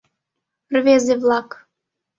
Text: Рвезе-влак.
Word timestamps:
Рвезе-влак. 0.75 1.49